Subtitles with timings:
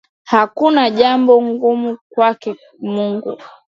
[0.23, 3.37] Hakuna jambo gumu kwake Mungu.